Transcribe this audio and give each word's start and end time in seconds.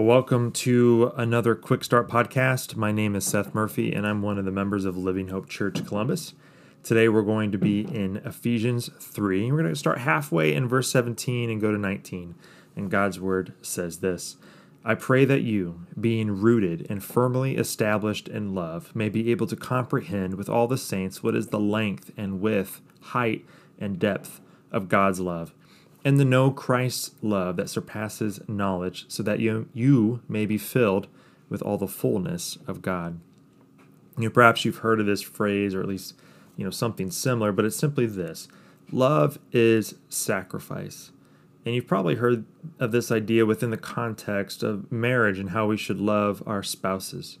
Well, 0.00 0.06
welcome 0.06 0.50
to 0.52 1.12
another 1.18 1.54
Quick 1.54 1.84
Start 1.84 2.08
podcast. 2.08 2.74
My 2.74 2.90
name 2.90 3.14
is 3.14 3.26
Seth 3.26 3.54
Murphy, 3.54 3.92
and 3.92 4.06
I'm 4.06 4.22
one 4.22 4.38
of 4.38 4.46
the 4.46 4.50
members 4.50 4.86
of 4.86 4.96
Living 4.96 5.28
Hope 5.28 5.46
Church 5.46 5.84
Columbus. 5.86 6.32
Today, 6.82 7.10
we're 7.10 7.20
going 7.20 7.52
to 7.52 7.58
be 7.58 7.80
in 7.82 8.16
Ephesians 8.24 8.88
3. 8.98 9.52
We're 9.52 9.58
going 9.60 9.68
to 9.68 9.78
start 9.78 9.98
halfway 9.98 10.54
in 10.54 10.66
verse 10.66 10.90
17 10.90 11.50
and 11.50 11.60
go 11.60 11.70
to 11.70 11.76
19. 11.76 12.34
And 12.76 12.90
God's 12.90 13.20
word 13.20 13.52
says 13.60 13.98
this 13.98 14.38
I 14.86 14.94
pray 14.94 15.26
that 15.26 15.42
you, 15.42 15.84
being 16.00 16.40
rooted 16.40 16.86
and 16.88 17.04
firmly 17.04 17.56
established 17.56 18.26
in 18.26 18.54
love, 18.54 18.96
may 18.96 19.10
be 19.10 19.30
able 19.30 19.48
to 19.48 19.54
comprehend 19.56 20.36
with 20.36 20.48
all 20.48 20.66
the 20.66 20.78
saints 20.78 21.22
what 21.22 21.36
is 21.36 21.48
the 21.48 21.60
length 21.60 22.10
and 22.16 22.40
width, 22.40 22.80
height, 23.02 23.44
and 23.78 23.98
depth 23.98 24.40
of 24.72 24.88
God's 24.88 25.20
love 25.20 25.52
and 26.04 26.18
to 26.18 26.24
know 26.24 26.50
Christ's 26.50 27.12
love 27.22 27.56
that 27.56 27.70
surpasses 27.70 28.40
knowledge, 28.48 29.04
so 29.08 29.22
that 29.22 29.40
you, 29.40 29.68
you 29.74 30.22
may 30.28 30.46
be 30.46 30.58
filled 30.58 31.08
with 31.48 31.62
all 31.62 31.78
the 31.78 31.88
fullness 31.88 32.58
of 32.66 32.82
God. 32.82 33.20
You 34.16 34.24
know, 34.24 34.30
perhaps 34.30 34.64
you've 34.64 34.78
heard 34.78 35.00
of 35.00 35.06
this 35.06 35.22
phrase, 35.22 35.74
or 35.74 35.80
at 35.80 35.88
least 35.88 36.14
you 36.56 36.64
know 36.64 36.70
something 36.70 37.10
similar, 37.10 37.52
but 37.52 37.64
it's 37.64 37.76
simply 37.76 38.06
this: 38.06 38.48
love 38.92 39.38
is 39.52 39.94
sacrifice. 40.08 41.12
And 41.64 41.74
you've 41.74 41.86
probably 41.86 42.14
heard 42.14 42.46
of 42.78 42.90
this 42.90 43.12
idea 43.12 43.44
within 43.44 43.68
the 43.68 43.76
context 43.76 44.62
of 44.62 44.90
marriage 44.90 45.38
and 45.38 45.50
how 45.50 45.66
we 45.66 45.76
should 45.76 46.00
love 46.00 46.42
our 46.46 46.62
spouses. 46.62 47.38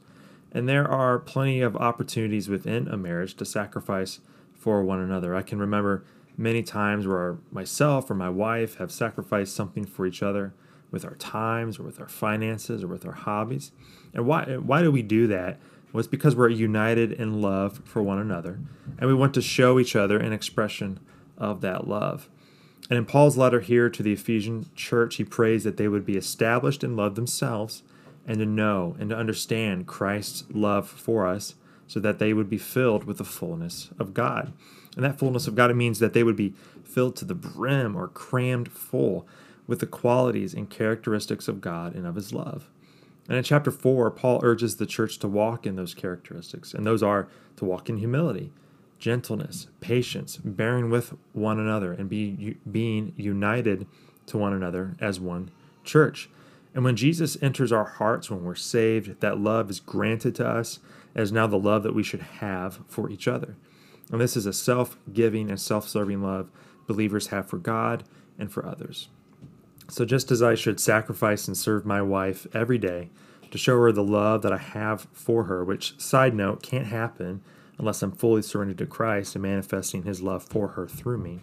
And 0.52 0.68
there 0.68 0.86
are 0.86 1.18
plenty 1.18 1.62
of 1.62 1.74
opportunities 1.76 2.48
within 2.48 2.86
a 2.88 2.98
marriage 2.98 3.34
to 3.36 3.46
sacrifice 3.46 4.20
for 4.52 4.82
one 4.82 5.00
another. 5.00 5.34
I 5.34 5.42
can 5.42 5.58
remember 5.58 6.04
many 6.40 6.62
times 6.62 7.06
where 7.06 7.36
myself 7.52 8.10
or 8.10 8.14
my 8.14 8.30
wife 8.30 8.76
have 8.76 8.90
sacrificed 8.90 9.54
something 9.54 9.84
for 9.84 10.06
each 10.06 10.22
other 10.22 10.54
with 10.90 11.04
our 11.04 11.14
times 11.16 11.78
or 11.78 11.82
with 11.82 12.00
our 12.00 12.08
finances 12.08 12.82
or 12.82 12.88
with 12.88 13.04
our 13.04 13.12
hobbies. 13.12 13.72
And 14.14 14.26
why 14.26 14.56
why 14.56 14.80
do 14.82 14.90
we 14.90 15.02
do 15.02 15.26
that? 15.26 15.60
Well, 15.92 15.98
it's 15.98 16.08
because 16.08 16.34
we're 16.34 16.48
united 16.48 17.12
in 17.12 17.42
love 17.42 17.82
for 17.84 18.02
one 18.02 18.18
another, 18.18 18.58
and 18.98 19.06
we 19.06 19.14
want 19.14 19.34
to 19.34 19.42
show 19.42 19.78
each 19.78 19.94
other 19.94 20.18
an 20.18 20.32
expression 20.32 20.98
of 21.36 21.60
that 21.60 21.86
love. 21.86 22.30
And 22.88 22.96
in 22.96 23.04
Paul's 23.04 23.36
letter 23.36 23.60
here 23.60 23.90
to 23.90 24.02
the 24.02 24.12
Ephesian 24.12 24.70
church, 24.74 25.16
he 25.16 25.24
prays 25.24 25.64
that 25.64 25.76
they 25.76 25.88
would 25.88 26.06
be 26.06 26.16
established 26.16 26.82
in 26.82 26.96
love 26.96 27.16
themselves 27.16 27.82
and 28.26 28.38
to 28.38 28.46
know 28.46 28.96
and 28.98 29.10
to 29.10 29.16
understand 29.16 29.86
Christ's 29.86 30.44
love 30.50 30.88
for 30.88 31.26
us 31.26 31.54
so 31.90 31.98
that 31.98 32.20
they 32.20 32.32
would 32.32 32.48
be 32.48 32.56
filled 32.56 33.02
with 33.02 33.18
the 33.18 33.24
fullness 33.24 33.90
of 33.98 34.14
God. 34.14 34.52
And 34.94 35.04
that 35.04 35.18
fullness 35.18 35.48
of 35.48 35.56
God, 35.56 35.72
it 35.72 35.74
means 35.74 35.98
that 35.98 36.12
they 36.12 36.22
would 36.22 36.36
be 36.36 36.54
filled 36.84 37.16
to 37.16 37.24
the 37.24 37.34
brim 37.34 37.96
or 37.96 38.06
crammed 38.06 38.70
full 38.70 39.26
with 39.66 39.80
the 39.80 39.88
qualities 39.88 40.54
and 40.54 40.70
characteristics 40.70 41.48
of 41.48 41.60
God 41.60 41.96
and 41.96 42.06
of 42.06 42.14
His 42.14 42.32
love. 42.32 42.70
And 43.26 43.36
in 43.36 43.42
chapter 43.42 43.72
4, 43.72 44.08
Paul 44.12 44.38
urges 44.44 44.76
the 44.76 44.86
church 44.86 45.18
to 45.18 45.26
walk 45.26 45.66
in 45.66 45.74
those 45.74 45.92
characteristics, 45.92 46.74
and 46.74 46.86
those 46.86 47.02
are 47.02 47.26
to 47.56 47.64
walk 47.64 47.88
in 47.88 47.96
humility, 47.96 48.52
gentleness, 49.00 49.66
patience, 49.80 50.36
bearing 50.36 50.90
with 50.90 51.14
one 51.32 51.58
another, 51.58 51.92
and 51.92 52.08
be, 52.08 52.56
being 52.70 53.14
united 53.16 53.88
to 54.26 54.38
one 54.38 54.52
another 54.52 54.94
as 55.00 55.18
one 55.18 55.50
church. 55.82 56.30
And 56.74 56.84
when 56.84 56.96
Jesus 56.96 57.36
enters 57.42 57.72
our 57.72 57.84
hearts, 57.84 58.30
when 58.30 58.44
we're 58.44 58.54
saved, 58.54 59.20
that 59.20 59.40
love 59.40 59.70
is 59.70 59.80
granted 59.80 60.34
to 60.36 60.48
us 60.48 60.78
as 61.14 61.32
now 61.32 61.46
the 61.46 61.58
love 61.58 61.82
that 61.82 61.94
we 61.94 62.02
should 62.02 62.22
have 62.22 62.80
for 62.86 63.10
each 63.10 63.26
other. 63.26 63.56
And 64.12 64.20
this 64.20 64.36
is 64.36 64.46
a 64.46 64.52
self 64.52 64.96
giving 65.12 65.48
and 65.50 65.60
self 65.60 65.88
serving 65.88 66.22
love 66.22 66.50
believers 66.86 67.28
have 67.28 67.48
for 67.48 67.58
God 67.58 68.04
and 68.38 68.50
for 68.52 68.66
others. 68.66 69.08
So, 69.88 70.04
just 70.04 70.30
as 70.30 70.42
I 70.42 70.54
should 70.54 70.80
sacrifice 70.80 71.48
and 71.48 71.56
serve 71.56 71.84
my 71.84 72.02
wife 72.02 72.46
every 72.54 72.78
day 72.78 73.10
to 73.50 73.58
show 73.58 73.76
her 73.80 73.92
the 73.92 74.04
love 74.04 74.42
that 74.42 74.52
I 74.52 74.58
have 74.58 75.08
for 75.12 75.44
her, 75.44 75.64
which, 75.64 76.00
side 76.00 76.34
note, 76.34 76.62
can't 76.62 76.86
happen 76.86 77.42
unless 77.78 78.02
I'm 78.02 78.12
fully 78.12 78.42
surrendered 78.42 78.78
to 78.78 78.86
Christ 78.86 79.34
and 79.34 79.42
manifesting 79.42 80.02
his 80.02 80.22
love 80.22 80.44
for 80.44 80.68
her 80.68 80.86
through 80.86 81.18
me. 81.18 81.40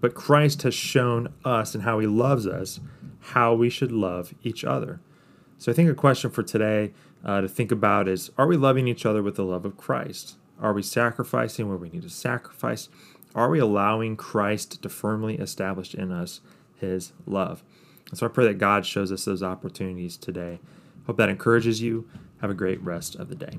But 0.00 0.14
Christ 0.14 0.62
has 0.62 0.74
shown 0.74 1.34
us 1.44 1.74
and 1.74 1.82
how 1.82 1.98
he 1.98 2.06
loves 2.06 2.46
us 2.46 2.80
how 3.20 3.54
we 3.54 3.70
should 3.70 3.92
love 3.92 4.34
each 4.42 4.64
other. 4.64 5.00
So, 5.58 5.70
I 5.70 5.74
think 5.74 5.90
a 5.90 5.94
question 5.94 6.30
for 6.30 6.42
today 6.42 6.92
uh, 7.24 7.42
to 7.42 7.48
think 7.48 7.70
about 7.70 8.08
is 8.08 8.30
Are 8.38 8.46
we 8.46 8.56
loving 8.56 8.88
each 8.88 9.04
other 9.04 9.22
with 9.22 9.36
the 9.36 9.44
love 9.44 9.64
of 9.64 9.76
Christ? 9.76 10.36
Are 10.60 10.72
we 10.72 10.82
sacrificing 10.82 11.68
where 11.68 11.76
we 11.76 11.90
need 11.90 12.02
to 12.02 12.10
sacrifice? 12.10 12.88
Are 13.34 13.48
we 13.48 13.58
allowing 13.58 14.16
Christ 14.16 14.82
to 14.82 14.88
firmly 14.88 15.36
establish 15.36 15.94
in 15.94 16.10
us 16.12 16.40
his 16.76 17.12
love? 17.26 17.62
And 18.10 18.18
so 18.18 18.26
I 18.26 18.28
pray 18.28 18.44
that 18.46 18.58
God 18.58 18.84
shows 18.84 19.12
us 19.12 19.24
those 19.24 19.42
opportunities 19.42 20.16
today. 20.16 20.58
Hope 21.06 21.16
that 21.16 21.28
encourages 21.28 21.80
you. 21.80 22.08
Have 22.40 22.50
a 22.50 22.54
great 22.54 22.82
rest 22.82 23.14
of 23.14 23.28
the 23.28 23.34
day. 23.34 23.58